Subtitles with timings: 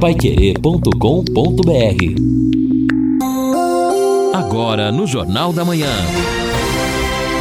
[0.00, 0.94] paiquerê.com.br
[4.32, 5.90] Agora no Jornal da Manhã.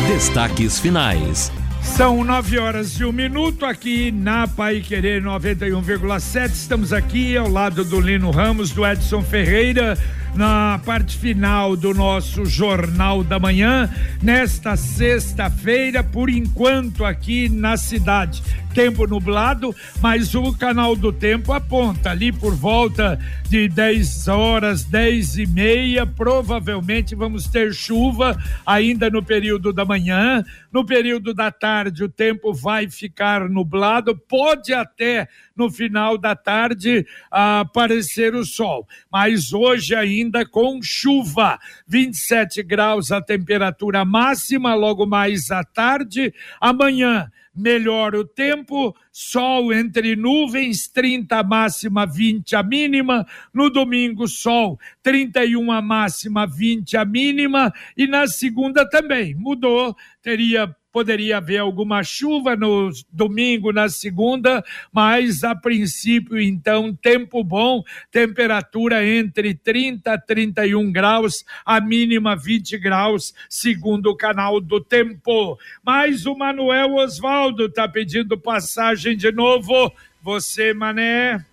[0.08, 1.52] Destaques finais.
[1.84, 6.50] São nove horas e um minuto aqui na Pai Querer 91,7.
[6.50, 9.96] Estamos aqui ao lado do Lino Ramos, do Edson Ferreira,
[10.36, 13.90] na parte final do nosso Jornal da Manhã,
[14.22, 18.42] nesta sexta-feira, por enquanto aqui na cidade
[18.78, 23.20] tempo nublado, mas o canal do tempo aponta ali por volta
[23.50, 30.46] de 10 horas, 10 e meia, provavelmente vamos ter chuva ainda no período da manhã.
[30.72, 37.04] No período da tarde, o tempo vai ficar nublado, pode até no final da tarde
[37.32, 45.50] aparecer o sol, mas hoje ainda com chuva, 27 graus a temperatura máxima, logo mais
[45.50, 46.32] à tarde.
[46.62, 53.26] Amanhã melhora o tempo, sol entre nuvens, 30 a máxima, 20 a mínima.
[53.54, 57.74] No domingo, sol, 31 a máxima, 20 a mínima.
[57.98, 65.44] E na segunda também mudou, teria poderia haver alguma chuva no domingo, na segunda, mas
[65.44, 73.34] a princípio, então, tempo bom, temperatura entre 30 a 31 graus, a mínima 20 graus,
[73.50, 75.58] segundo o canal do tempo.
[75.84, 79.92] Mas o Manuel Osvaldo está pedindo passagem de novo.
[80.22, 81.46] Você, Mané.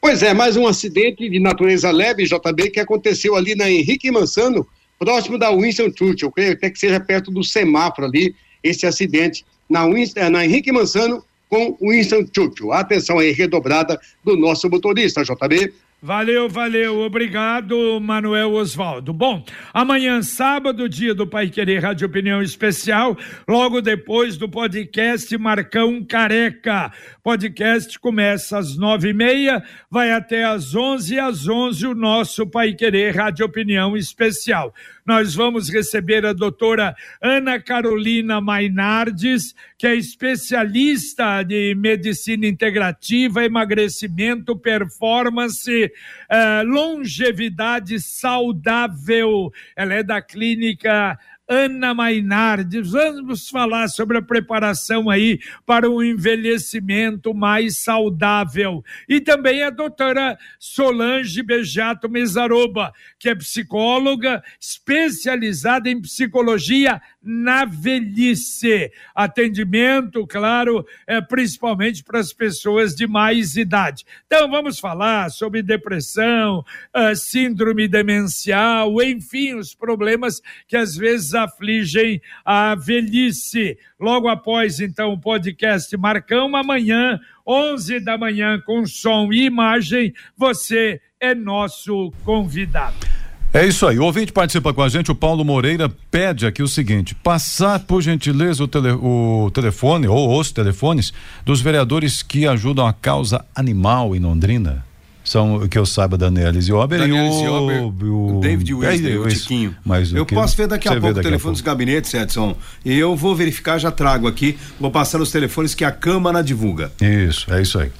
[0.00, 4.66] Pois é, mais um acidente de natureza leve, JB, que aconteceu ali na Henrique Mansano,
[4.98, 9.86] próximo da Winston Churchill, creio até que seja perto do semáforo ali, esse acidente na,
[9.86, 12.72] Winston, na Henrique Manzano com Winston Churchill.
[12.72, 15.72] Atenção aí redobrada do nosso motorista, JB.
[16.04, 17.00] Valeu, valeu.
[17.00, 19.10] Obrigado, Manuel Osvaldo.
[19.10, 23.16] Bom, amanhã, sábado, dia do Pai Querer Rádio Opinião Especial,
[23.48, 26.92] logo depois do podcast Marcão Careca.
[27.22, 32.74] Podcast começa às nove e meia, vai até às onze às onze o nosso Pai
[32.74, 41.42] Querer Rádio Opinião Especial nós vamos receber a doutora Ana Carolina Mainardes, que é especialista
[41.42, 45.92] de medicina integrativa, emagrecimento, performance,
[46.28, 49.52] eh, longevidade saudável.
[49.76, 51.18] Ela é da clínica
[51.48, 52.90] Ana Mainardes.
[52.90, 58.82] Vamos falar sobre a preparação aí para um envelhecimento mais saudável.
[59.08, 68.90] E também a doutora Solange Bejato Mesaroba, que é psicóloga especializada em psicologia na velhice.
[69.14, 74.04] Atendimento, claro, é, principalmente para as pessoas de mais idade.
[74.26, 76.64] Então, vamos falar sobre depressão,
[76.94, 83.78] uh, síndrome demencial, enfim, os problemas que às vezes afligem a velhice.
[83.98, 91.00] Logo após, então, o podcast Marcão, amanhã, 11 da manhã, com som e imagem, você
[91.20, 93.13] é nosso convidado.
[93.54, 94.00] É isso aí.
[94.00, 95.12] O ouvinte participa com a gente.
[95.12, 100.36] O Paulo Moreira pede aqui o seguinte: passar, por gentileza, o, tele, o telefone ou
[100.40, 101.12] os telefones
[101.46, 104.84] dos vereadores que ajudam a causa animal em Londrina.
[105.22, 109.74] São o que eu saiba, Daniel Ziober e o, o David Wesley, é, o Tiquinho.
[109.82, 112.56] Mas eu posso ver daqui a pouco o telefone dos gabinetes, Edson.
[112.84, 114.58] E eu vou verificar, já trago aqui.
[114.78, 116.92] Vou passar os telefones que a Câmara divulga.
[117.00, 117.90] Isso, é isso aí.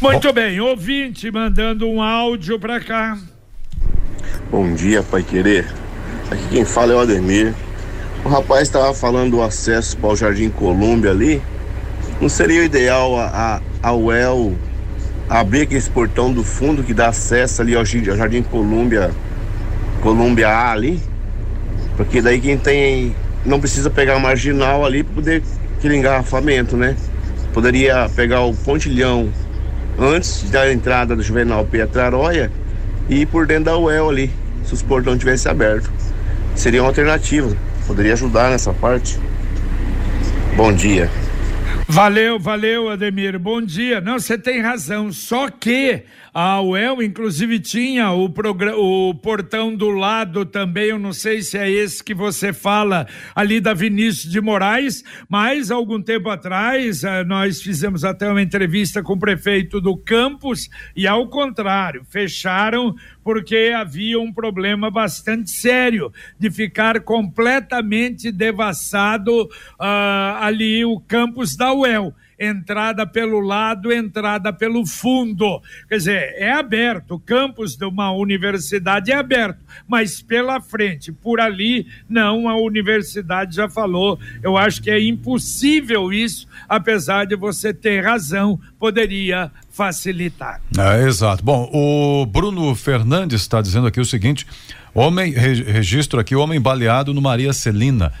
[0.00, 0.34] Muito Bom.
[0.34, 3.18] bem, ouvinte mandando um áudio para cá.
[4.50, 5.66] Bom dia, Pai Querer.
[6.30, 7.54] Aqui quem fala é o Ademir.
[8.24, 11.42] O rapaz estava falando do acesso para o Jardim Colômbia ali.
[12.20, 14.54] Não seria o ideal a, a, a UEL
[15.28, 19.10] abrir aquele portão do fundo que dá acesso ali ao Jardim Colômbia,
[20.00, 21.00] Colômbia A ali?
[21.96, 23.14] Porque daí quem tem.
[23.44, 25.42] não precisa pegar a marginal ali para poder
[25.76, 26.96] aquele engarrafamento, né?
[27.52, 29.28] Poderia pegar o pontilhão
[29.98, 32.50] antes da entrada do Juvenal Pietraroia
[33.08, 34.30] e por dentro da UEL ali,
[34.64, 35.90] se os portões tivessem aberto.
[36.54, 39.18] Seria uma alternativa, poderia ajudar nessa parte.
[40.56, 41.10] Bom dia.
[41.86, 43.38] Valeu, valeu, Ademir.
[43.38, 44.00] Bom dia.
[44.00, 45.10] Não, você tem razão.
[45.10, 46.02] Só que
[46.40, 50.90] a UEL, inclusive, tinha o, o portão do lado também.
[50.90, 55.72] Eu não sei se é esse que você fala, ali da Vinícius de Moraes, mas
[55.72, 61.08] algum tempo atrás eh, nós fizemos até uma entrevista com o prefeito do campus e,
[61.08, 62.94] ao contrário, fecharam
[63.24, 71.72] porque havia um problema bastante sério de ficar completamente devassado uh, ali o campus da
[71.72, 72.14] UEL.
[72.38, 75.60] Entrada pelo lado, entrada pelo fundo.
[75.88, 81.40] Quer dizer, é aberto, o campus de uma universidade é aberto, mas pela frente, por
[81.40, 84.18] ali, não, a universidade já falou.
[84.42, 90.60] Eu acho que é impossível isso, apesar de você ter razão, poderia facilitar.
[90.76, 91.44] É, exato.
[91.44, 94.46] Bom, o Bruno Fernandes está dizendo aqui o seguinte:
[94.94, 98.12] homem, registro aqui, homem baleado no Maria Celina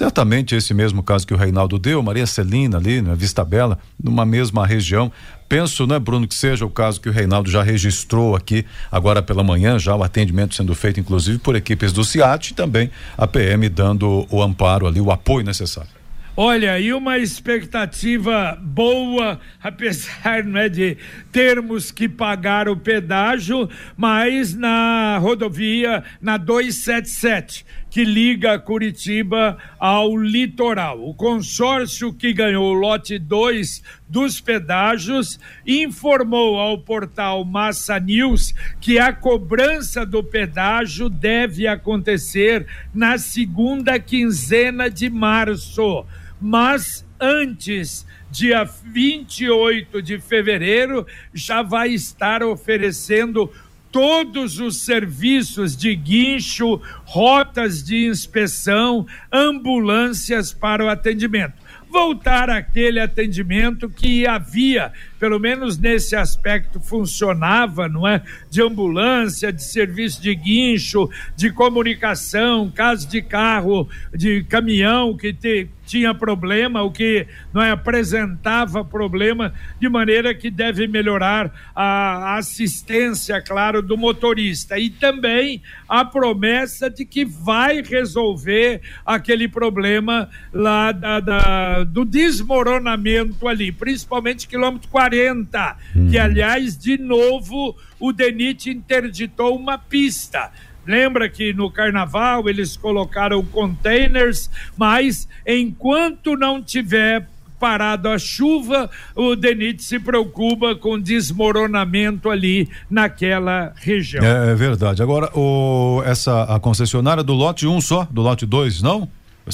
[0.00, 4.24] certamente esse mesmo caso que o Reinaldo deu, Maria Celina ali, na Vista Bela, numa
[4.24, 5.12] mesma região.
[5.46, 9.44] Penso, né, Bruno, que seja o caso que o Reinaldo já registrou aqui agora pela
[9.44, 13.68] manhã, já o atendimento sendo feito, inclusive, por equipes do CIAT e também a PM
[13.68, 15.90] dando o amparo ali, o apoio necessário.
[16.34, 20.96] Olha, e uma expectativa boa, apesar né, de
[21.30, 31.02] termos que pagar o pedágio, mas na rodovia, na 277, que liga Curitiba ao litoral.
[31.06, 38.98] O consórcio que ganhou o lote 2 dos pedágios informou ao portal Massa News que
[38.98, 46.06] a cobrança do pedágio deve acontecer na segunda quinzena de março
[46.40, 53.52] mas antes, dia 28 de fevereiro, já vai estar oferecendo
[53.90, 61.54] todos os serviços de guincho, rotas de inspeção, ambulâncias para o atendimento.
[61.88, 68.22] Voltar àquele atendimento que havia pelo menos nesse aspecto funcionava, não é?
[68.48, 75.68] De ambulância, de serviço de guincho, de comunicação, caso de carro, de caminhão que te,
[75.90, 83.42] tinha problema, o que não é apresentava problema, de maneira que deve melhorar a assistência,
[83.42, 91.20] claro, do motorista e também a promessa de que vai resolver aquele problema lá da,
[91.20, 96.08] da do desmoronamento ali, principalmente quilômetro 40 40, hum.
[96.10, 100.50] que aliás, de novo, o DENIT interditou uma pista.
[100.86, 107.26] Lembra que no carnaval eles colocaram containers, mas enquanto não tiver
[107.60, 114.24] parado a chuva, o DENIT se preocupa com desmoronamento ali naquela região.
[114.24, 115.02] É, é verdade.
[115.02, 119.06] Agora, o, essa a concessionária do lote 1 um só, do lote 2, não?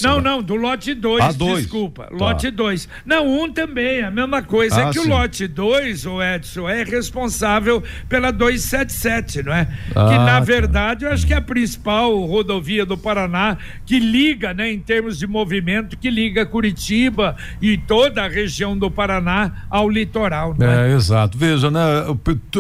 [0.03, 2.05] Não, não, do lote 2, ah, desculpa.
[2.05, 2.17] Tá.
[2.17, 2.89] Lote 2.
[3.05, 4.81] Não, um também, a mesma coisa.
[4.81, 5.07] É ah, é que sim.
[5.07, 9.69] o lote 2, o Edson, é responsável pela 277, não é?
[9.95, 10.41] Ah, que na tá.
[10.41, 15.19] verdade eu acho que é a principal rodovia do Paraná que liga, né, em termos
[15.19, 20.91] de movimento, que liga Curitiba e toda a região do Paraná ao litoral, não é?
[20.91, 21.37] É, exato.
[21.39, 21.81] Veja, né,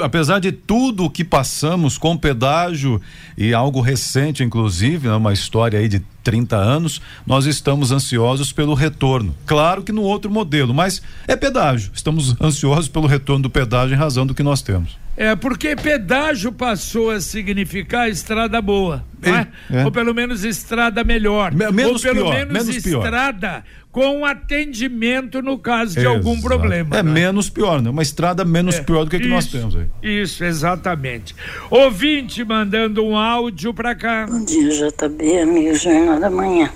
[0.03, 3.01] apesar de tudo que passamos com pedágio
[3.37, 8.75] e algo recente, inclusive, né, uma história aí de 30 anos, nós estamos ansiosos pelo
[8.75, 9.33] retorno.
[9.47, 11.93] Claro que no outro modelo, mas é pedágio.
[11.95, 14.99] Estamos ansiosos pelo retorno do pedágio em razão do que nós temos.
[15.17, 19.85] É, porque pedágio passou a significar estrada boa, é, é?
[19.85, 21.55] Ou pelo menos estrada melhor.
[21.55, 26.17] menos ou pelo pior, menos, menos estrada com atendimento no caso de Exato.
[26.17, 26.99] algum problema.
[26.99, 27.11] É né?
[27.11, 27.89] menos pior, né?
[27.89, 29.87] Uma estrada menos é, pior do que, isso, que nós temos aí.
[30.03, 31.35] Isso, exatamente.
[31.71, 34.27] Ouvinte mandando um áudio para cá.
[34.29, 36.71] Bom dia, JB, amigo Jornal da Manhã.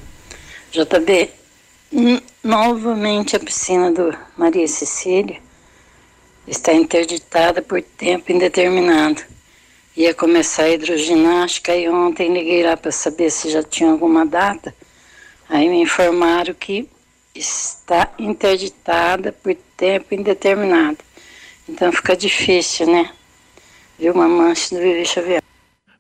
[0.73, 1.29] JB,
[2.43, 5.50] novamente a piscina do Maria Cecília
[6.47, 9.23] está interditada por tempo indeterminado.
[9.97, 14.75] Ia começar a hidroginástica e ontem liguei lá para saber se já tinha alguma data.
[15.49, 16.89] Aí me informaram que
[17.35, 20.99] está interditada por tempo indeterminado.
[21.69, 23.11] Então fica difícil, né?
[23.99, 25.43] Viu uma mancha do Vivi Xavier.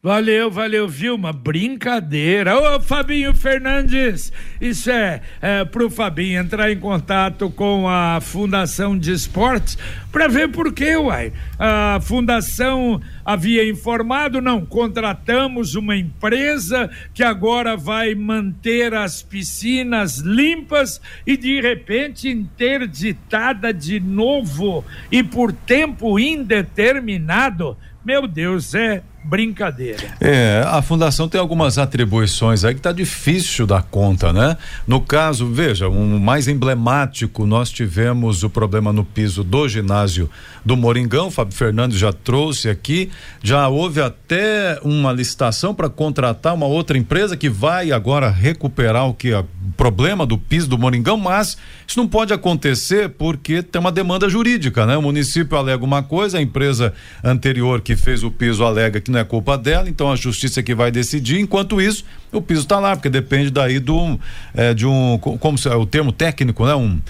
[0.02, 1.30] Valeu, valeu, Vilma.
[1.30, 2.58] Brincadeira.
[2.58, 9.12] Ô, Fabinho Fernandes, isso é, é pro Fabinho entrar em contato com a Fundação de
[9.12, 9.76] Esportes
[10.10, 11.34] para ver por quê, uai.
[11.58, 20.98] A Fundação havia informado, não, contratamos uma empresa que agora vai manter as piscinas limpas
[21.26, 27.76] e de repente interditada de novo e por tempo indeterminado.
[28.02, 30.14] Meu Deus, é brincadeira.
[30.20, 34.56] É, a fundação tem algumas atribuições aí que tá difícil dar conta, né?
[34.86, 40.30] No caso, veja, um mais emblemático, nós tivemos o problema no piso do ginásio
[40.64, 43.10] do Moringão, Fábio Fernandes já trouxe aqui,
[43.42, 49.14] já houve até uma licitação para contratar uma outra empresa que vai agora recuperar o
[49.14, 49.46] que o
[49.76, 54.86] problema do piso do Moringão, mas isso não pode acontecer porque tem uma demanda jurídica,
[54.86, 54.96] né?
[54.96, 59.18] O município alega uma coisa, a empresa anterior que fez o piso alega que não
[59.18, 61.40] é culpa dela, então a justiça é que vai decidir.
[61.40, 64.18] Enquanto isso, o piso está lá, porque depende daí do
[64.54, 66.74] é, de um como é o termo técnico, né?
[66.74, 67.00] Um,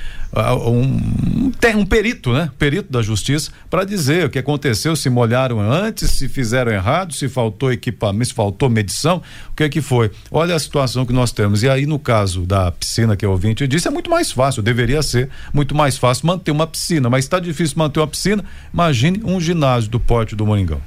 [0.66, 2.50] um, um, perito, né?
[2.58, 7.28] Perito da justiça para dizer o que aconteceu, se molharam antes, se fizeram errado, se
[7.28, 10.10] faltou equipamento, se faltou medição, o que é que foi?
[10.30, 11.62] Olha a situação que nós temos.
[11.62, 15.02] E aí no caso da piscina que o ouvinte disse, é muito mais fácil, deveria
[15.02, 18.44] ser muito mais fácil manter uma piscina, mas está difícil manter uma piscina.
[18.72, 20.80] Imagine um ginásio do porte do Moringão.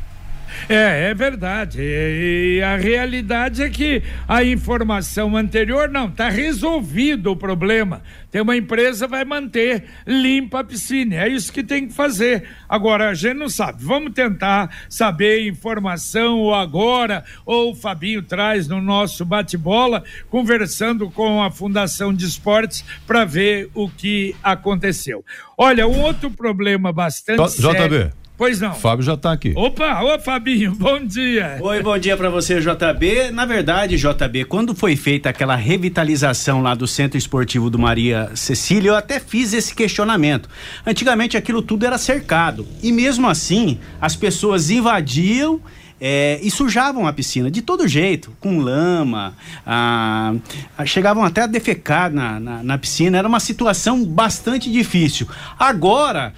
[0.70, 1.80] É, é verdade.
[1.82, 8.02] E, a realidade é que a informação anterior não está resolvido o problema.
[8.32, 11.16] Tem uma empresa vai manter limpa a piscina.
[11.16, 12.48] É isso que tem que fazer.
[12.68, 13.84] Agora a gente não sabe.
[13.84, 21.44] Vamos tentar saber informação ou agora ou o Fabinho traz no nosso bate-bola conversando com
[21.44, 25.24] a Fundação de Esportes para ver o que aconteceu.
[25.58, 28.23] Olha, um outro problema bastante J sério.
[28.44, 28.74] Pois não.
[28.74, 29.54] Fábio já está aqui.
[29.56, 31.60] Opa, ô Fabinho, bom dia.
[31.62, 33.32] Oi, bom dia para você, JB.
[33.32, 38.90] Na verdade, JB, quando foi feita aquela revitalização lá do Centro Esportivo do Maria Cecília,
[38.90, 40.50] eu até fiz esse questionamento.
[40.86, 45.62] Antigamente aquilo tudo era cercado e mesmo assim as pessoas invadiam
[46.06, 49.34] é, e sujavam a piscina de todo jeito, com lama,
[49.66, 50.34] ah,
[50.86, 55.26] chegavam até a defecar na, na, na, piscina, era uma situação bastante difícil.
[55.58, 56.34] Agora,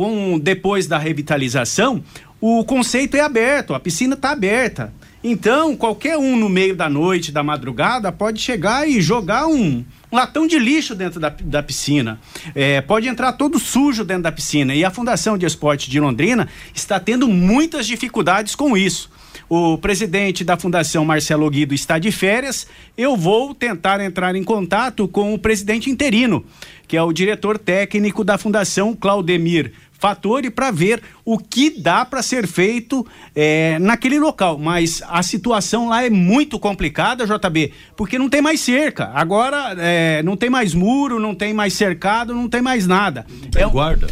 [0.00, 2.02] com depois da revitalização,
[2.40, 4.94] o conceito é aberto, a piscina está aberta.
[5.22, 10.16] Então, qualquer um no meio da noite, da madrugada, pode chegar e jogar um, um
[10.16, 12.18] latão de lixo dentro da, da piscina.
[12.54, 14.74] É, pode entrar todo sujo dentro da piscina.
[14.74, 19.10] E a Fundação de Esporte de Londrina está tendo muitas dificuldades com isso.
[19.50, 22.66] O presidente da Fundação, Marcelo Guido, está de férias.
[22.96, 26.42] Eu vou tentar entrar em contato com o presidente interino,
[26.88, 32.22] que é o diretor técnico da Fundação, Claudemir Fatori para ver o que dá para
[32.22, 34.58] ser feito é, naquele local.
[34.58, 39.10] Mas a situação lá é muito complicada, JB, porque não tem mais cerca.
[39.14, 43.26] Agora é, não tem mais muro, não tem mais cercado, não tem mais nada.
[43.52, 44.08] Tem é, guarda.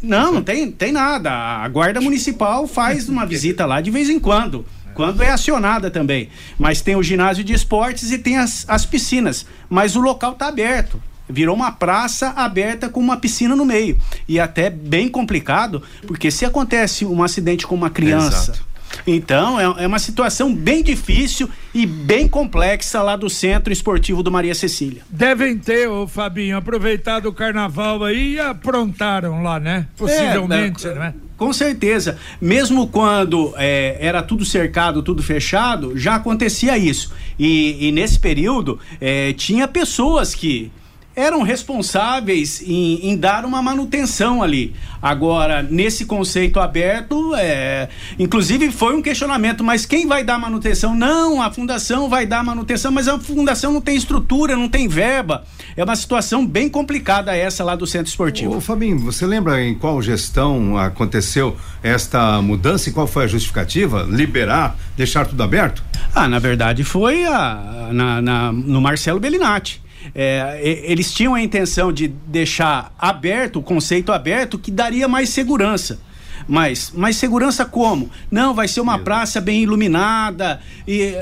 [0.00, 1.32] Não, não tem, tem nada.
[1.32, 6.28] A guarda municipal faz uma visita lá de vez em quando quando é acionada também.
[6.58, 9.46] Mas tem o ginásio de esportes e tem as, as piscinas.
[9.68, 13.98] Mas o local está aberto virou uma praça aberta com uma piscina no meio.
[14.28, 18.52] E até bem complicado, porque se acontece um acidente com uma criança.
[18.52, 18.72] Exato.
[19.06, 24.30] Então, é, é, uma situação bem difícil e bem complexa lá do Centro Esportivo do
[24.30, 25.02] Maria Cecília.
[25.08, 29.86] Devem ter, ô Fabinho, aproveitado o carnaval aí e aprontaram lá, né?
[29.96, 31.14] Possivelmente, é, né?
[31.36, 32.18] Com certeza.
[32.40, 37.12] Mesmo quando é, era tudo cercado, tudo fechado, já acontecia isso.
[37.38, 40.70] E, e nesse período, é, tinha pessoas que
[41.14, 44.74] eram responsáveis em, em, dar uma manutenção ali.
[45.00, 47.88] Agora, nesse conceito aberto, é,
[48.18, 50.94] inclusive foi um questionamento, mas quem vai dar manutenção?
[50.94, 55.44] Não, a fundação vai dar manutenção, mas a fundação não tem estrutura, não tem verba.
[55.76, 58.56] É uma situação bem complicada essa lá do centro esportivo.
[58.56, 64.06] Ô, Fabinho, você lembra em qual gestão aconteceu esta mudança e qual foi a justificativa?
[64.08, 65.82] Liberar, deixar tudo aberto?
[66.14, 69.82] Ah, na verdade foi a, na, na no Marcelo Bellinati
[70.14, 76.00] é, eles tinham a intenção de deixar aberto, o conceito aberto, que daria mais segurança.
[76.46, 78.10] Mas, mas segurança como?
[78.30, 81.14] Não, vai ser uma praça bem iluminada, e,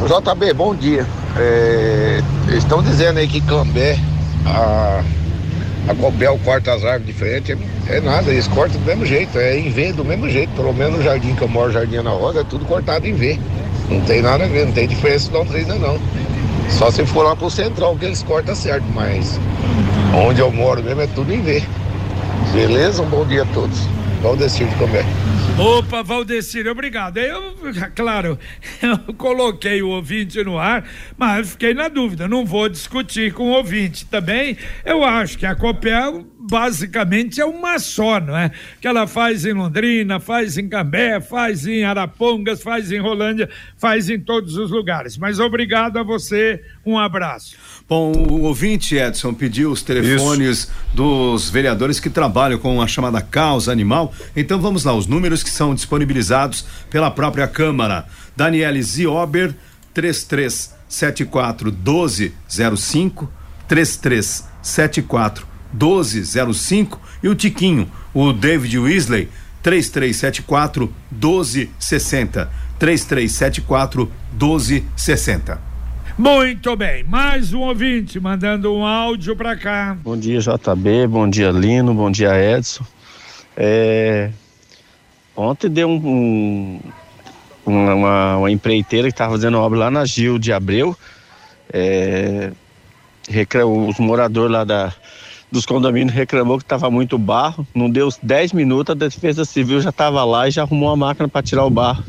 [0.05, 1.07] JB, bom dia.
[1.37, 2.21] É,
[2.57, 3.99] estão dizendo aí que Cambé,
[4.47, 5.03] a,
[5.89, 7.53] a Cobel corta as árvores de frente.
[7.53, 10.51] É, é, nada, eles cortam do mesmo jeito, é em V do mesmo jeito.
[10.55, 13.39] Pelo menos no jardim que eu moro, Jardim na Roda, é tudo cortado em V.
[13.91, 15.99] Não tem nada a ver, não tem diferença de Londrina não.
[16.71, 19.39] Só se for lá pro central que eles cortam certo, mas
[20.15, 21.63] onde eu moro mesmo é tudo em V.
[22.53, 23.03] Beleza?
[23.03, 23.79] Um bom dia a todos.
[24.25, 25.05] Valdecir de Comé.
[25.59, 27.19] Opa, Valdecir, obrigado.
[27.19, 27.55] Eu,
[27.95, 28.39] claro,
[28.81, 30.83] eu coloquei o ouvinte no ar,
[31.19, 32.27] mas fiquei na dúvida.
[32.27, 34.57] Não vou discutir com o ouvinte também.
[34.83, 38.51] Eu acho que a Copel basicamente é uma só, não é?
[38.81, 43.49] Que ela faz em Londrina, faz em Cambé, faz em Arapongas, faz em Rolândia,
[43.79, 45.17] faz em todos os lugares.
[45.17, 47.57] Mas obrigado a você, um abraço.
[47.89, 50.73] Bom, o ouvinte Edson pediu os telefones Isso.
[50.93, 54.13] dos vereadores que trabalham com a chamada causa animal.
[54.37, 58.05] Então vamos lá, os números que são disponibilizados pela própria Câmara.
[58.37, 59.55] Daniele Ziober,
[59.95, 63.33] 3374 1205,
[63.67, 69.29] 3374 1205 e o Tiquinho, o David Weasley,
[69.63, 72.51] 3374 1260.
[72.79, 75.75] 3374 1260.
[76.17, 79.97] Muito bem, mais um ouvinte mandando um áudio para cá.
[80.01, 82.85] Bom dia, JB, bom dia, Lino, bom dia, Edson.
[83.57, 84.31] É...
[85.37, 86.81] Ontem deu um, um
[87.67, 90.97] uma, uma, empreiteira que estava fazendo obra lá na Gil de Abreu.
[91.73, 92.53] É...
[93.89, 94.93] Os moradores lá da,
[95.55, 97.65] dos condomínios reclamou que estava muito barro.
[97.73, 101.29] Não deu 10 minutos, a Defesa Civil já estava lá e já arrumou a máquina
[101.29, 102.03] para tirar o barro.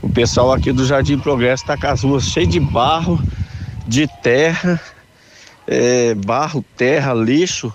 [0.00, 3.20] O pessoal aqui do Jardim Progresso está com as ruas cheias de barro,
[3.86, 4.80] de terra,
[5.66, 7.72] é, barro, terra, lixo,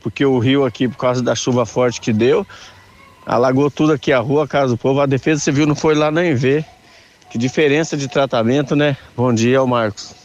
[0.00, 2.46] porque o rio aqui, por causa da chuva forte que deu,
[3.26, 5.00] alagou tudo aqui a rua, a casa do povo.
[5.00, 6.64] A Defesa Civil não foi lá nem ver.
[7.28, 8.96] Que diferença de tratamento, né?
[9.16, 10.17] Bom dia, Marcos.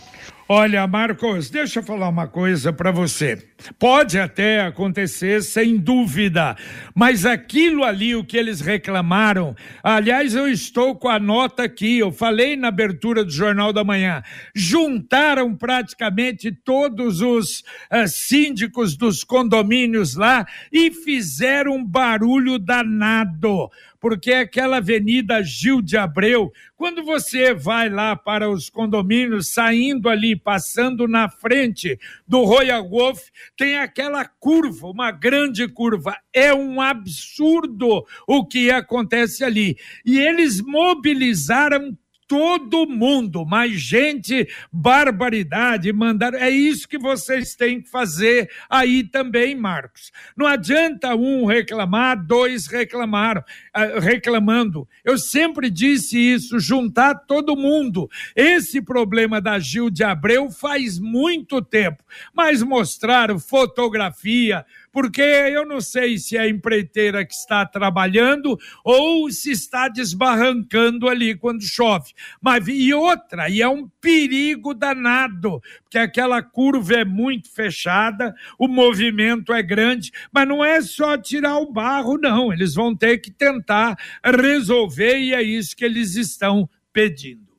[0.50, 3.42] Olha, Marcos, deixa eu falar uma coisa para você.
[3.80, 6.58] Pode até acontecer, sem dúvida,
[6.94, 12.12] mas aquilo ali, o que eles reclamaram, aliás, eu estou com a nota aqui, eu
[12.12, 14.22] falei na abertura do Jornal da Manhã,
[14.54, 23.70] juntaram praticamente todos os uh, síndicos dos condomínios lá e fizeram um barulho danado
[24.04, 30.36] porque aquela Avenida Gil de Abreu, quando você vai lá para os condomínios, saindo ali,
[30.36, 33.22] passando na frente do Royal Golf,
[33.56, 36.18] tem aquela curva, uma grande curva.
[36.34, 39.78] É um absurdo o que acontece ali.
[40.06, 41.98] E eles mobilizaram
[42.34, 46.34] todo mundo, mais gente, barbaridade, mandar.
[46.34, 50.12] É isso que vocês têm que fazer aí também, Marcos.
[50.36, 54.88] Não adianta um reclamar, dois reclamaram, uh, reclamando.
[55.06, 58.10] Eu sempre disse isso, juntar todo mundo.
[58.36, 65.82] Esse problema da Gil de Abreu faz muito tempo, mas mostraram fotografia, porque eu não
[65.82, 72.14] sei se é a empreiteira que está trabalhando ou se está desbarrancando ali quando chove.
[72.40, 78.68] Mas e outra, e é um perigo danado, porque aquela curva é muito fechada, o
[78.68, 82.54] movimento é grande, mas não é só tirar o barro, não.
[82.54, 87.53] Eles vão ter que tentar resolver e é isso que eles estão pedindo.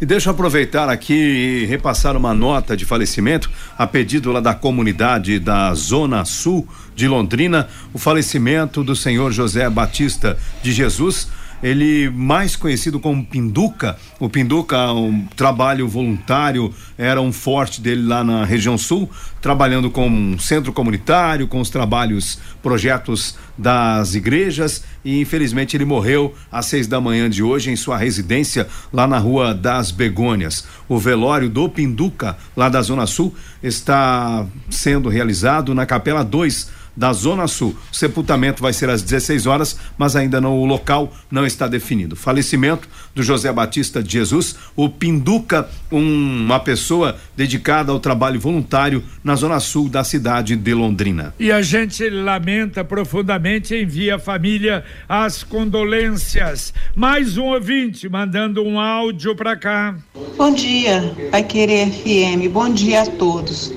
[0.00, 4.54] E deixa eu aproveitar aqui e repassar uma nota de falecimento a pedido lá da
[4.54, 11.28] comunidade da Zona Sul de Londrina, o falecimento do senhor José Batista de Jesus
[11.62, 13.96] ele mais conhecido como Pinduca.
[14.18, 20.08] O Pinduca, um trabalho voluntário, era um forte dele lá na região sul, trabalhando com
[20.08, 26.86] um centro comunitário, com os trabalhos, projetos das igrejas e infelizmente ele morreu às seis
[26.86, 30.66] da manhã de hoje em sua residência lá na rua das Begônias.
[30.88, 37.12] O velório do Pinduca, lá da Zona Sul, está sendo realizado na Capela 2 da
[37.12, 37.76] Zona Sul.
[37.92, 42.16] O sepultamento vai ser às 16 horas, mas ainda não o local não está definido.
[42.16, 49.02] Falecimento do José Batista de Jesus, o Pinduca, um, uma pessoa dedicada ao trabalho voluntário
[49.22, 51.34] na Zona Sul da cidade de Londrina.
[51.38, 56.72] E a gente lamenta profundamente, envia a família as condolências.
[56.94, 59.96] Mais um ouvinte mandando um áudio para cá.
[60.36, 62.50] Bom dia, Pai Querer FM.
[62.52, 63.72] Bom dia a todos.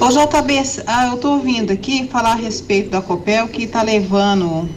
[0.00, 4.68] Ô JB, ah, eu tô ouvindo aqui falar a respeito da Copel que tá levando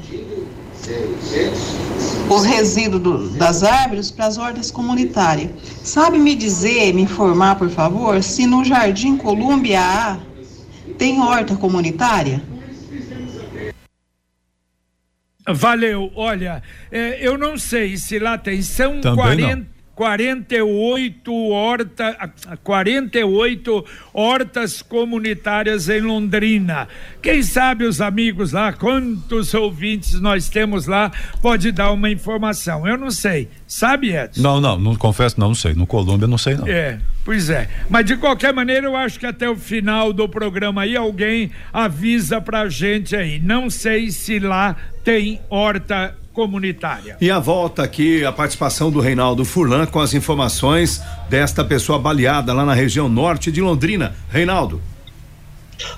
[2.30, 5.52] os resíduos do, das árvores para as hortas comunitárias.
[5.84, 10.18] Sabe me dizer, me informar, por favor, se no Jardim Colúmbia A
[10.98, 12.42] tem horta comunitária?
[15.48, 16.12] Valeu.
[16.16, 16.62] Olha,
[16.92, 18.62] é, eu não sei se lá tem.
[18.62, 19.56] São Também 40.
[19.56, 19.77] não.
[19.98, 22.32] 48 horta,
[22.64, 26.88] 48 hortas comunitárias em Londrina.
[27.20, 32.88] Quem sabe os amigos lá, quantos ouvintes nós temos lá, pode dar uma informação.
[32.88, 33.50] Eu não sei.
[33.66, 34.40] Sabe, Edson?
[34.40, 35.74] Não, não, não confesso, não, não sei.
[35.74, 36.68] No Colômbia não sei não.
[36.68, 37.68] É, pois é.
[37.90, 42.40] Mas de qualquer maneira, eu acho que até o final do programa aí alguém avisa
[42.40, 43.40] pra gente aí.
[43.40, 47.17] Não sei se lá tem horta comunitária.
[47.19, 52.54] E a volta aqui, a participação do Reinaldo Furlan com as informações desta pessoa baleada
[52.54, 54.13] lá na região norte de Londrina.
[54.30, 54.80] Reinaldo.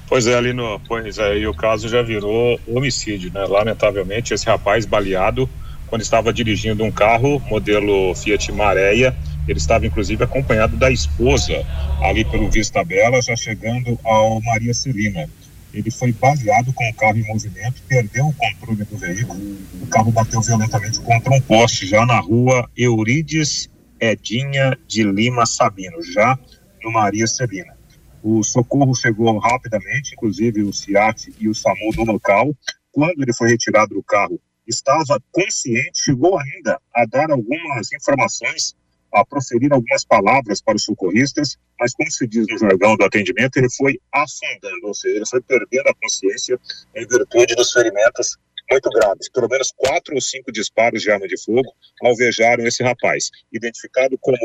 [0.08, 0.80] Pois é, ali no.
[0.88, 3.44] Pois é, e o caso já virou homicídio, né?
[3.44, 5.50] Lamentavelmente, esse rapaz baleado,
[5.88, 9.14] quando estava dirigindo um carro, modelo Fiat Maréia,
[9.46, 11.66] ele estava inclusive acompanhado da esposa,
[12.02, 15.28] ali pelo Vista Bela, já chegando ao Maria Celina.
[15.74, 19.40] Ele foi baleado com o carro em movimento, perdeu o controle do veículo,
[19.82, 26.02] o carro bateu violentamente contra um poste, já na rua Eurides Edinha de Lima Sabino,
[26.02, 26.38] já
[26.84, 27.78] no Maria Celina.
[28.24, 32.56] O socorro chegou rapidamente, inclusive o CIAT e o SAMU no local.
[32.92, 38.76] Quando ele foi retirado do carro, estava consciente, chegou ainda a dar algumas informações,
[39.14, 43.58] a proferir algumas palavras para os socorristas, mas como se diz no jargão do atendimento,
[43.58, 46.60] ele foi afundando, ou seja, ele foi perdendo a consciência
[46.96, 48.38] em virtude dos ferimentos
[48.72, 49.30] muito graves.
[49.30, 54.38] Pelo menos quatro ou cinco disparos de arma de fogo alvejaram esse rapaz, identificado como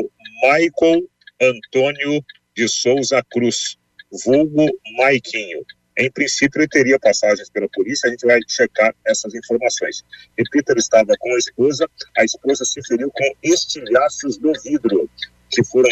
[0.43, 1.07] Michael
[1.41, 2.23] Antônio
[2.55, 3.77] de Souza Cruz,
[4.25, 4.65] vulgo
[4.97, 5.63] Maiquinho.
[5.97, 10.03] Em princípio, ele teria passagens pela polícia, a gente vai checar essas informações.
[10.37, 15.09] Repito, ele estava com a esposa, a esposa se feriu com estilhaços do vidro,
[15.49, 15.89] que foram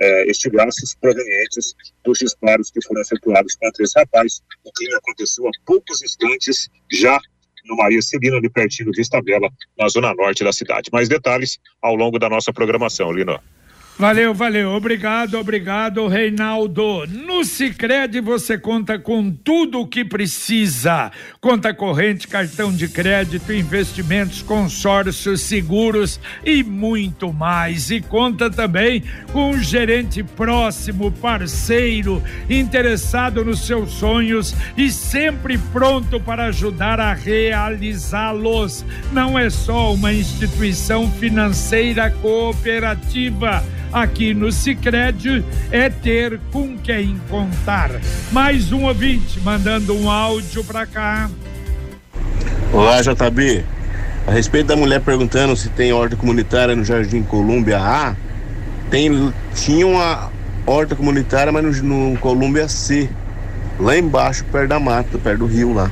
[0.00, 4.42] é, estilhaços provenientes dos disparos que foram efetuados contra esse rapaz.
[4.64, 7.18] O crime aconteceu há poucos instantes, já
[7.66, 10.90] no Maria Celina, ali pertinho de Estabela, na zona norte da cidade.
[10.92, 13.40] Mais detalhes ao longo da nossa programação, Lino.
[13.98, 14.72] Valeu, valeu.
[14.72, 17.06] Obrigado, obrigado, Reinaldo.
[17.06, 24.42] No Sicredi você conta com tudo o que precisa: conta corrente, cartão de crédito, investimentos,
[24.42, 27.90] consórcios, seguros e muito mais.
[27.90, 36.20] E conta também com um gerente próximo, parceiro, interessado nos seus sonhos e sempre pronto
[36.20, 38.84] para ajudar a realizá-los.
[39.10, 47.90] Não é só uma instituição financeira cooperativa aqui no Sicredi é ter com quem contar.
[48.32, 51.30] Mais um ouvinte mandando um áudio para cá.
[52.72, 53.64] Olá, JB.
[54.26, 58.16] A respeito da mulher perguntando se tem horta comunitária no Jardim Colúmbia A,
[58.90, 60.30] tem, tinha uma
[60.66, 63.08] horta comunitária, mas no, no Colúmbia C,
[63.78, 65.90] lá embaixo, perto da mata, perto do rio lá.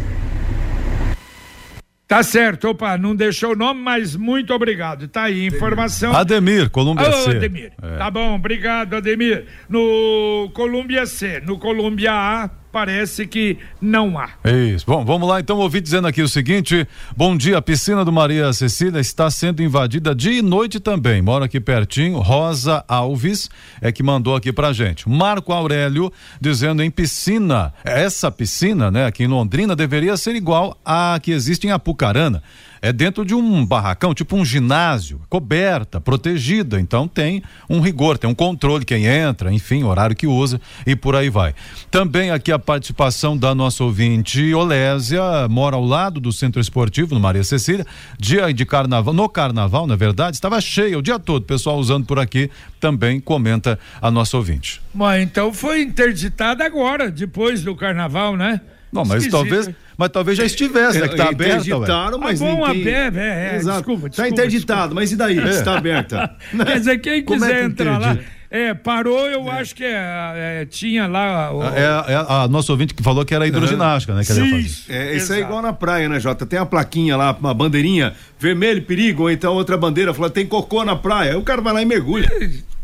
[2.06, 5.08] Tá certo, opa, não deixou o nome, mas muito obrigado.
[5.08, 6.14] Tá aí, informação.
[6.14, 7.30] Ademir, Colômbia Ô, C.
[7.30, 7.72] Ademir.
[7.82, 7.96] É.
[7.96, 9.46] Tá bom, obrigado, Ademir.
[9.68, 14.30] No Colômbia C, no Colômbia A, parece que não há.
[14.44, 14.84] Isso.
[14.84, 16.84] Bom, vamos lá então ouvir dizendo aqui o seguinte:
[17.16, 21.22] bom dia, a piscina do Maria Cecília está sendo invadida dia e noite também.
[21.22, 22.18] Mora aqui pertinho.
[22.18, 23.48] Rosa Alves
[23.80, 25.08] é que mandou aqui pra gente.
[25.08, 31.16] Marco Aurélio dizendo em piscina, essa piscina, né, aqui em Londrina deveria ser igual à
[31.22, 32.42] que existe em Apucarana.
[32.84, 36.78] É dentro de um barracão, tipo um ginásio, coberta, protegida.
[36.78, 41.16] Então tem um rigor, tem um controle quem entra, enfim, horário que usa e por
[41.16, 41.54] aí vai.
[41.90, 47.20] Também aqui a participação da nossa ouvinte Olésia, mora ao lado do Centro Esportivo, no
[47.20, 47.86] Maria Cecília.
[48.18, 51.46] Dia de carnaval, no carnaval, na verdade, estava cheio o dia todo.
[51.46, 54.82] Pessoal usando por aqui também comenta a nossa ouvinte.
[54.92, 58.60] Mas então foi interditada agora, depois do carnaval, né?
[58.92, 59.74] Não, mas Esquisito, talvez?
[59.96, 61.08] Mas talvez já estivesse, né?
[61.08, 61.56] Que tá aberta.
[61.66, 62.82] Interditaram, mas Ah, bom, ninguém...
[62.94, 63.76] aberta, é, é, Exato.
[63.78, 65.38] desculpa, Tá desculpa, interditado, mas e daí?
[65.38, 65.48] É.
[65.50, 66.30] Está aberta.
[66.64, 68.18] Quer dizer, quem Como é quiser que entrar lá.
[68.50, 71.52] É, parou, eu acho que é, é, tinha lá.
[71.52, 74.22] o- É, é a nossa ouvinte que falou que era hidroginástica, né?
[74.24, 74.32] Que.
[74.32, 76.46] Isso, É, isso é igual na praia, né, Jota?
[76.46, 80.84] Tem a plaquinha lá, uma bandeirinha, vermelho, perigo, ou então outra bandeira, fala, tem cocô
[80.84, 81.32] na praia.
[81.32, 82.30] Aí o cara vai lá e mergulha.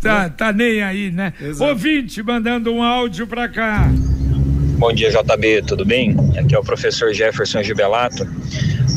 [0.01, 1.33] Tá, tá nem aí, né?
[1.41, 1.71] Exato.
[1.71, 3.89] Ouvinte mandando um áudio pra cá.
[4.81, 6.17] Bom dia, JB, tudo bem?
[6.39, 8.27] Aqui é o professor Jefferson Gibelato.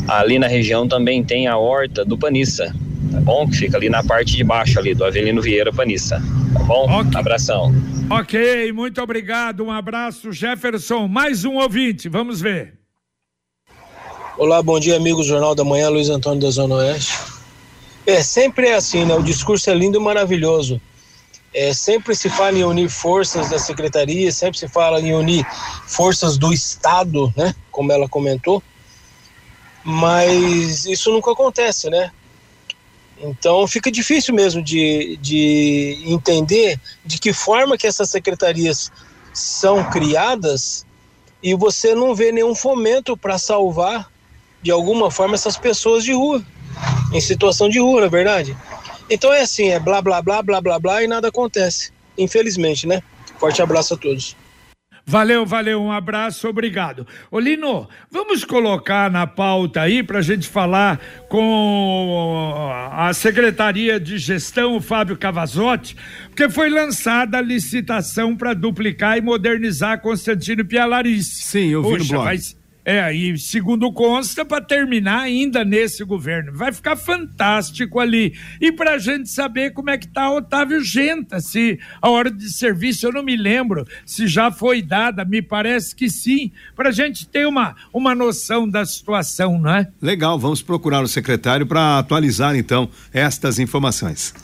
[0.08, 2.74] Ali na região também tem a horta do Panissa,
[3.12, 3.46] tá bom?
[3.46, 6.22] Que fica ali na parte de baixo ali, do Avelino Vieira Panissa,
[6.54, 6.90] tá bom?
[6.90, 7.20] Ok.
[7.20, 7.70] Abração.
[8.08, 9.62] Ok, muito obrigado.
[9.62, 11.06] Um abraço, Jefferson.
[11.06, 12.78] Mais um ouvinte, vamos ver.
[14.38, 17.12] Olá, bom dia, amigos do Jornal da Manhã, Luiz Antônio da Zona Oeste.
[18.06, 19.14] É, sempre é assim, né?
[19.14, 20.80] O discurso é lindo e maravilhoso.
[21.54, 25.46] É, sempre se fala em unir forças da secretaria, sempre se fala em unir
[25.86, 27.54] forças do Estado, né?
[27.70, 28.60] Como ela comentou.
[29.84, 32.10] Mas isso nunca acontece, né?
[33.20, 38.90] Então fica difícil mesmo de, de entender de que forma que essas secretarias
[39.32, 40.84] são criadas
[41.42, 44.10] e você não vê nenhum fomento para salvar
[44.62, 46.42] de alguma forma essas pessoas de rua,
[47.12, 48.56] em situação de rua, na é verdade.
[49.14, 51.92] Então é assim, é blá blá blá blá blá blá e nada acontece.
[52.18, 53.02] Infelizmente, né?
[53.38, 54.36] Forte abraço a todos.
[55.06, 57.06] Valeu, valeu, um abraço, obrigado.
[57.30, 60.98] Olino, vamos colocar na pauta aí para a gente falar
[61.28, 65.94] com a Secretaria de Gestão, o Fábio Cavazotti,
[66.28, 71.42] porque foi lançada a licitação para duplicar e modernizar Constantino Pialarice.
[71.42, 72.24] Sim, eu vi Poxa, no blog.
[72.24, 72.38] Vai
[72.84, 76.52] é, e segundo consta, para terminar ainda nesse governo.
[76.52, 78.34] Vai ficar fantástico ali.
[78.60, 82.52] E para a gente saber como é que está Otávio Genta, se a hora de
[82.52, 86.92] serviço, eu não me lembro se já foi dada, me parece que sim, para a
[86.92, 89.88] gente ter uma, uma noção da situação, não é?
[90.02, 94.34] Legal, vamos procurar o secretário para atualizar então estas informações.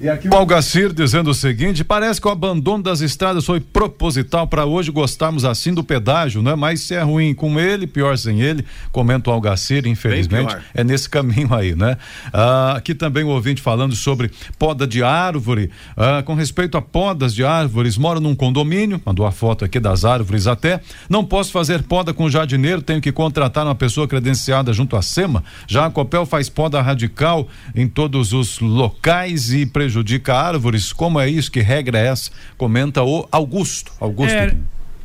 [0.00, 4.46] E aqui o Algacir dizendo o seguinte: parece que o abandono das estradas foi proposital
[4.46, 6.54] para hoje gostarmos assim do pedágio, né?
[6.54, 11.08] Mas se é ruim com ele, pior sem ele, comenta o Algacir, infelizmente, é nesse
[11.08, 11.98] caminho aí, né?
[12.32, 17.34] Ah, aqui também o ouvinte falando sobre poda de árvore, ah, com respeito a podas
[17.34, 21.82] de árvores, moro num condomínio, mandou a foto aqui das árvores até, não posso fazer
[21.82, 26.24] poda com jardineiro, tenho que contratar uma pessoa credenciada junto à SEMA, já a Copel
[26.24, 30.92] faz poda radical em todos os locais e prejudica prejudica árvores.
[30.92, 31.50] Como é isso?
[31.50, 32.30] Que regra é essa?
[32.56, 33.92] Comenta o Augusto.
[34.00, 34.32] Augusto.
[34.32, 34.54] É,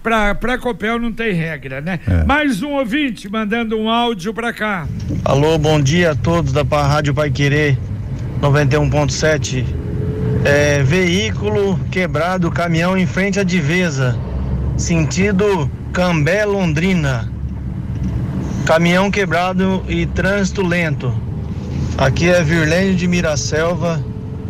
[0.03, 1.99] para Copel não tem regra, né?
[2.07, 2.23] É.
[2.23, 4.87] Mais um ouvinte mandando um áudio para cá.
[5.23, 7.77] Alô, bom dia a todos da Rádio Pai Querer
[8.39, 9.65] 91.7.
[10.45, 14.15] É, veículo quebrado, caminhão em frente à divisa,
[14.77, 17.31] sentido Cambé Londrina.
[18.67, 21.11] Caminhão quebrado e trânsito lento.
[21.97, 24.03] Aqui é Virlênio de Miraselva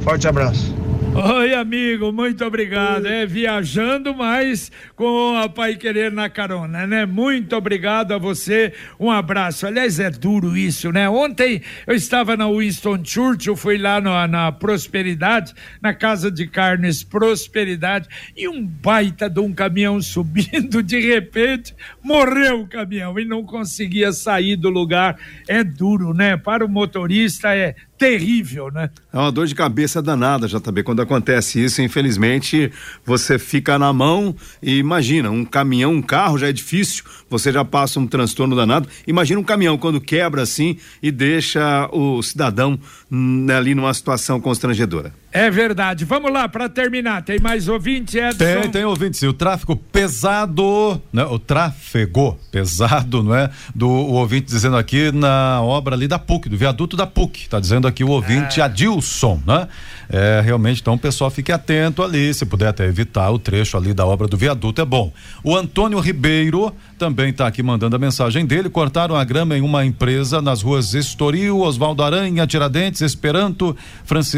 [0.05, 0.71] Forte abraço.
[1.15, 3.07] Oi, amigo, muito obrigado.
[3.07, 7.05] É viajando, mas com a Pai Querer na carona, né?
[7.07, 8.71] Muito obrigado a você.
[8.99, 9.65] Um abraço.
[9.65, 11.09] Aliás, é duro isso, né?
[11.09, 17.01] Ontem eu estava na Winston Churchill, fui lá no, na Prosperidade, na Casa de Carnes
[17.01, 23.43] Prosperidade, e um baita de um caminhão subindo, de repente, morreu o caminhão e não
[23.43, 25.17] conseguia sair do lugar.
[25.47, 26.37] É duro, né?
[26.37, 28.89] Para o motorista é terrível, né?
[29.11, 30.83] É uma dor de cabeça danada, JB.
[30.83, 32.71] Quando acontece isso, infelizmente,
[33.05, 37.63] você fica na mão e imagina, um caminhão, um carro já é difícil, você já
[37.63, 38.87] passa um transtorno danado.
[39.07, 42.79] Imagina um caminhão quando quebra assim e deixa o cidadão
[43.11, 45.13] hum, ali numa situação constrangedora.
[45.35, 46.05] É verdade.
[46.05, 48.37] Vamos lá, para terminar, tem mais ouvinte, Edson?
[48.37, 49.27] Tem, tem ouvinte, sim.
[49.27, 51.25] O tráfego pesado, né?
[51.25, 53.49] O tráfego pesado, não é?
[53.75, 57.49] Do o ouvinte dizendo aqui na obra ali da PUC, do viaduto da PUC.
[57.49, 58.65] Tá dizendo aqui o ouvinte ah.
[58.65, 59.67] Adilson, né?
[60.09, 63.93] É, realmente, então o pessoal fique atento ali, se puder até evitar o trecho ali
[63.93, 65.11] da obra do viaduto, é bom.
[65.43, 68.69] O Antônio Ribeiro também está aqui mandando a mensagem dele.
[68.69, 73.75] Cortaram a grama em uma empresa nas ruas Estoril, Oswaldo Aranha, Tiradentes, Esperanto,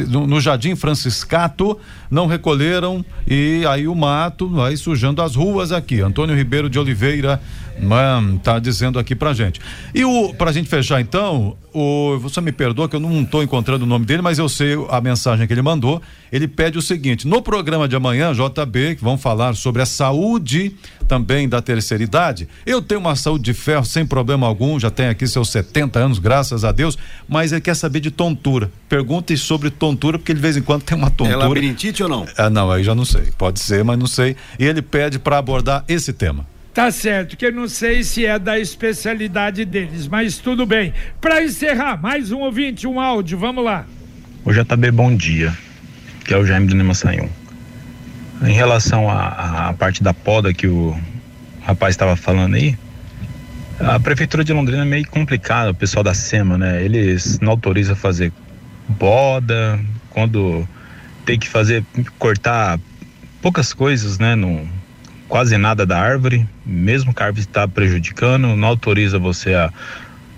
[0.09, 1.77] no, no Jardim Franciscato.
[2.09, 6.01] Não recolheram e aí o mato vai sujando as ruas aqui.
[6.01, 7.41] Antônio Ribeiro de Oliveira
[7.79, 9.61] Mano, tá dizendo aqui pra gente.
[9.93, 13.85] E o pra gente fechar então, o você me perdoa que eu não estou encontrando
[13.85, 16.01] o nome dele, mas eu sei a mensagem que ele mandou.
[16.31, 20.73] Ele pede o seguinte: no programa de amanhã, JB, que vão falar sobre a saúde
[21.07, 22.47] também da terceira idade.
[22.65, 26.19] Eu tenho uma saúde de ferro sem problema algum, já tenho aqui seus 70 anos,
[26.19, 26.97] graças a Deus,
[27.29, 28.71] mas ele quer saber de tontura.
[28.89, 31.33] Pergunte sobre tontura, porque de vez em quando tem uma tontura.
[31.33, 32.25] É labirintite ou não?
[32.37, 33.29] Ah, não, aí já não sei.
[33.37, 34.35] Pode ser, mas não sei.
[34.59, 36.45] E ele pede para abordar esse tema.
[36.73, 40.93] Tá certo, que eu não sei se é da especialidade deles, mas tudo bem.
[41.19, 43.85] Para encerrar, mais um ouvinte, um áudio, vamos lá.
[44.45, 45.57] O JB, bom dia,
[46.23, 47.29] que é o Jaime do Nima Sayum.
[48.43, 50.95] Em relação à parte da poda que o
[51.63, 52.77] rapaz estava falando aí,
[53.79, 56.83] a prefeitura de Londrina é meio complicada, o pessoal da SEMA, né?
[56.83, 58.31] Eles não autorizam fazer
[58.99, 59.79] poda,
[60.11, 60.67] quando
[61.27, 61.83] tem que fazer,
[62.17, 62.79] cortar
[63.41, 64.33] poucas coisas, né?
[64.33, 64.67] No,
[65.27, 69.71] quase nada da árvore, mesmo que a árvore está prejudicando, não autoriza você a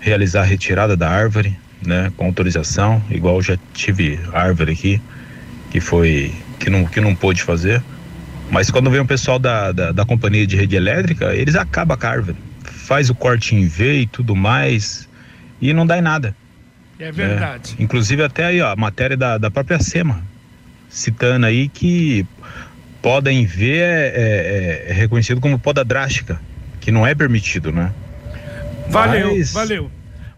[0.00, 5.00] realizar a retirada da árvore, né, com autorização, igual já tive árvore aqui
[5.70, 7.80] que foi que não que não pôde fazer.
[8.50, 12.06] Mas quando vem o pessoal da, da, da companhia de rede elétrica, eles acabam com
[12.06, 12.36] a árvore.
[12.64, 15.08] Faz o corte em V e tudo mais.
[15.60, 16.34] E não dá em nada.
[16.98, 17.76] É verdade.
[17.78, 20.20] É, inclusive até aí, ó, a matéria da, da própria SEMA,
[20.90, 22.26] citando aí que
[23.00, 26.40] poda em V é, é, é reconhecido como poda drástica,
[26.80, 27.92] que não é permitido, né?
[28.88, 29.52] Valeu, Mas...
[29.52, 29.90] valeu.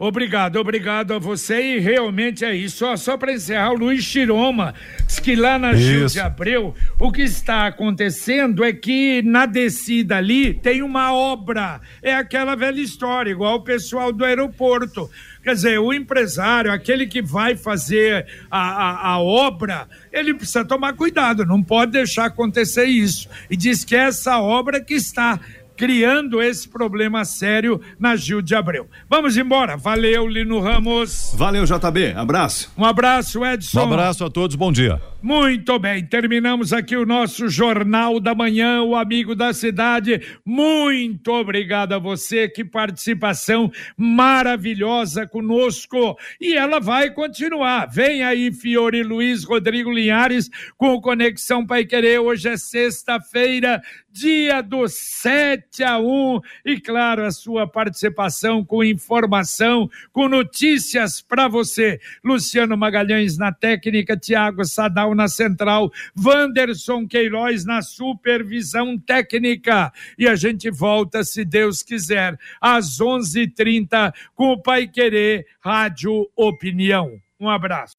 [0.05, 2.79] Obrigado, obrigado a você e realmente é isso.
[2.79, 4.75] Só, só para encerrar, o Luiz Chiroma
[5.07, 10.17] diz que lá na Gil de Abreu, o que está acontecendo é que na descida
[10.17, 11.81] ali tem uma obra.
[12.03, 15.09] É aquela velha história, igual o pessoal do aeroporto.
[15.43, 20.93] Quer dizer, o empresário, aquele que vai fazer a, a, a, obra, ele precisa tomar
[20.95, 23.29] cuidado, não pode deixar acontecer isso.
[23.51, 25.41] E diz que é essa obra que está
[25.77, 28.89] criando esse problema sério na Gil de Abreu.
[29.11, 29.77] Vamos embora.
[29.77, 31.35] Valeu, Lino Ramos.
[31.37, 32.13] Valeu, JB.
[32.15, 32.73] Abraço.
[32.79, 33.81] Um abraço, Edson.
[33.81, 34.55] Um abraço a todos.
[34.55, 35.12] Bom dia.
[35.23, 40.21] Muito bem, terminamos aqui o nosso Jornal da Manhã, o Amigo da Cidade.
[40.45, 46.19] Muito obrigado a você, que participação maravilhosa conosco.
[46.41, 47.87] E ela vai continuar.
[47.87, 52.19] Vem aí, Fiore Luiz Rodrigo Linhares, com Conexão Pai Querer.
[52.19, 53.81] Hoje é sexta-feira,
[54.11, 56.41] dia do 7 a 1.
[56.67, 62.01] E claro, a sua participação com informação, com notícias para você.
[62.25, 69.92] Luciano Magalhães na técnica, Tiago Sadal na central, Wanderson Queiroz na supervisão técnica.
[70.18, 77.12] E a gente volta, se Deus quiser, às 11:30 com o Pai Querer Rádio Opinião.
[77.40, 77.94] Um abraço.